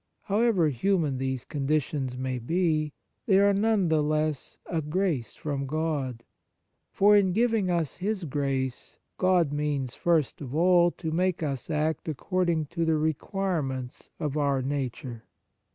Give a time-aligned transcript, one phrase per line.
[0.21, 2.91] However human these conditions may be,
[3.27, 6.23] they are none the less a grace from God,
[6.91, 12.09] for, in giving us His grace, God means, first of all, to make us act
[12.09, 15.25] according to the requirements of our nature.